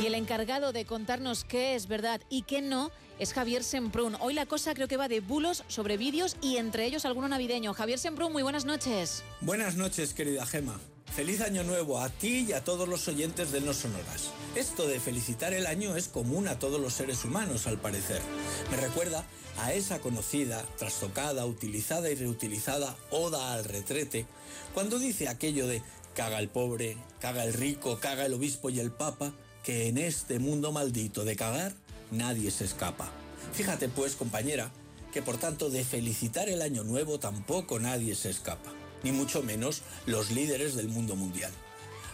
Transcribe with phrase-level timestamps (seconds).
[0.00, 4.16] Y el encargado de contarnos qué es verdad y qué no es Javier Semprún.
[4.20, 7.74] Hoy la cosa creo que va de bulos sobre vídeos y entre ellos alguno navideño.
[7.74, 9.24] Javier Semprún, muy buenas noches.
[9.40, 10.78] Buenas noches, querida Gema.
[11.16, 14.30] Feliz año nuevo a ti y a todos los oyentes de No Sonoras.
[14.54, 18.22] Esto de felicitar el año es común a todos los seres humanos, al parecer.
[18.70, 19.24] Me recuerda
[19.58, 24.26] a esa conocida, trastocada, utilizada y reutilizada oda al retrete,
[24.74, 25.82] cuando dice aquello de
[26.14, 29.32] caga el pobre, caga el rico, caga el obispo y el papa,
[29.68, 31.74] que en este mundo maldito de cagar
[32.10, 33.10] nadie se escapa.
[33.52, 34.72] Fíjate pues, compañera,
[35.12, 39.82] que por tanto de felicitar el año nuevo tampoco nadie se escapa, ni mucho menos
[40.06, 41.52] los líderes del mundo mundial.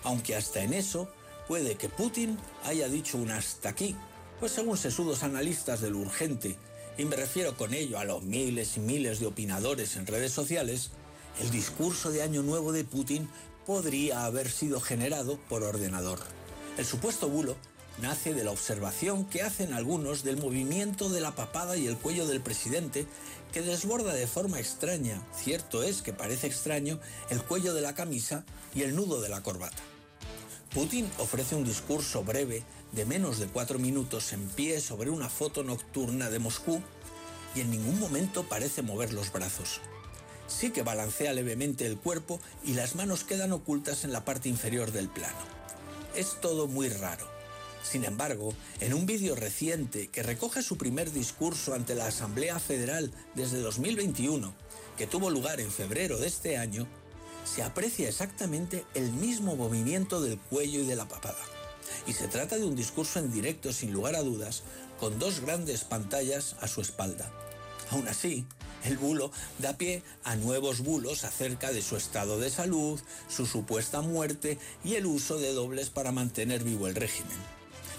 [0.02, 1.08] Aunque hasta en eso
[1.46, 3.94] puede que Putin haya dicho un hasta aquí,
[4.40, 6.56] pues según sesudos analistas de lo urgente,
[6.98, 10.90] y me refiero con ello a los miles y miles de opinadores en redes sociales,
[11.40, 13.28] el discurso de Año Nuevo de Putin
[13.64, 16.18] podría haber sido generado por ordenador.
[16.76, 17.56] El supuesto bulo
[18.02, 22.26] nace de la observación que hacen algunos del movimiento de la papada y el cuello
[22.26, 23.06] del presidente
[23.52, 26.98] que desborda de forma extraña, cierto es que parece extraño,
[27.30, 28.44] el cuello de la camisa
[28.74, 29.80] y el nudo de la corbata.
[30.74, 35.62] Putin ofrece un discurso breve de menos de cuatro minutos en pie sobre una foto
[35.62, 36.82] nocturna de Moscú
[37.54, 39.80] y en ningún momento parece mover los brazos.
[40.48, 44.90] Sí que balancea levemente el cuerpo y las manos quedan ocultas en la parte inferior
[44.90, 45.63] del plano.
[46.16, 47.28] Es todo muy raro.
[47.82, 53.10] Sin embargo, en un vídeo reciente que recoge su primer discurso ante la Asamblea Federal
[53.34, 54.54] desde 2021,
[54.96, 56.86] que tuvo lugar en febrero de este año,
[57.44, 61.44] se aprecia exactamente el mismo movimiento del cuello y de la papada.
[62.06, 64.62] Y se trata de un discurso en directo sin lugar a dudas,
[64.98, 67.30] con dos grandes pantallas a su espalda.
[67.90, 68.46] Aún así,
[68.84, 74.00] el bulo da pie a nuevos bulos acerca de su estado de salud, su supuesta
[74.00, 77.36] muerte y el uso de dobles para mantener vivo el régimen.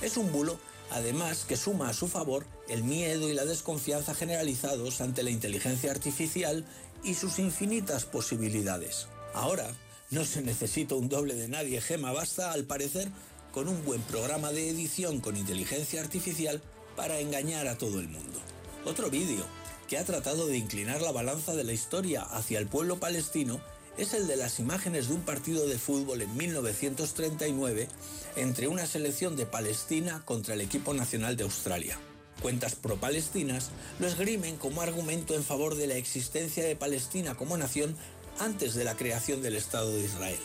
[0.02, 0.60] Es un bulo,
[0.92, 5.92] además, que suma a su favor el miedo y la desconfianza generalizados ante la inteligencia
[5.92, 6.66] artificial
[7.04, 9.08] y sus infinitas posibilidades.
[9.34, 9.68] Ahora,
[10.12, 13.10] no se necesita un doble de nadie, Gema, basta, al parecer,
[13.52, 16.62] con un buen programa de edición con inteligencia artificial
[16.96, 18.40] para engañar a todo el mundo.
[18.86, 19.46] Otro vídeo
[19.88, 23.60] que ha tratado de inclinar la balanza de la historia hacia el pueblo palestino
[23.98, 27.88] es el de las imágenes de un partido de fútbol en 1939
[28.36, 31.98] entre una selección de Palestina contra el equipo nacional de Australia.
[32.42, 33.70] Cuentas pro-palestinas
[34.00, 37.96] lo esgrimen como argumento en favor de la existencia de Palestina como nación
[38.40, 40.40] antes de la creación del Estado de Israel.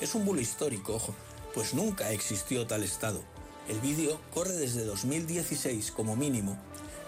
[0.00, 1.14] Es un bulo histórico, ojo,
[1.54, 3.22] pues nunca existió tal Estado.
[3.68, 6.58] El vídeo corre desde 2016 como mínimo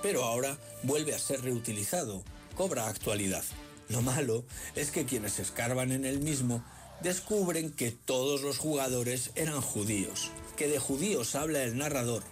[0.03, 2.23] pero ahora vuelve a ser reutilizado,
[2.57, 3.45] cobra actualidad.
[3.89, 4.45] Lo malo
[4.75, 6.63] es que quienes escarban en el mismo
[7.01, 12.23] descubren que todos los jugadores eran judíos, que de judíos habla el narrador,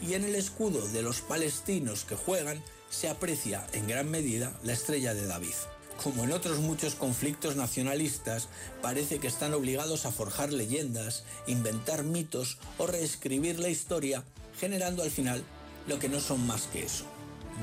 [0.00, 4.72] y en el escudo de los palestinos que juegan se aprecia en gran medida la
[4.72, 5.54] estrella de David.
[6.02, 8.48] Como en otros muchos conflictos nacionalistas,
[8.80, 14.24] parece que están obligados a forjar leyendas, inventar mitos o reescribir la historia,
[14.58, 15.44] generando al final
[15.86, 17.04] lo que no son más que eso,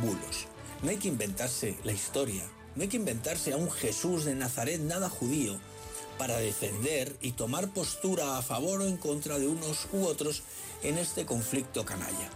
[0.01, 0.47] bulos.
[0.81, 2.44] No hay que inventarse la historia,
[2.75, 5.57] no hay que inventarse a un Jesús de Nazaret nada judío
[6.17, 10.44] para defender y tomar postura a favor o en contra de unos u otros
[10.83, 12.29] en este conflicto canalla.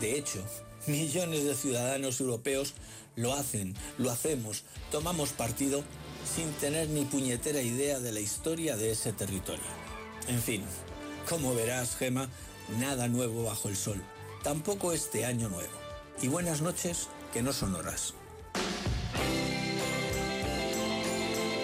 [0.00, 0.42] De hecho,
[0.86, 2.74] millones de ciudadanos europeos
[3.16, 4.62] lo hacen, lo hacemos,
[4.92, 5.82] tomamos partido
[6.36, 9.64] sin tener ni puñetera idea de la historia de ese territorio.
[10.28, 10.62] En fin,
[11.28, 12.28] como verás, Gema,
[12.78, 14.00] nada nuevo bajo el sol
[14.48, 15.78] tampoco este año nuevo.
[16.22, 18.14] Y buenas noches que no son horas.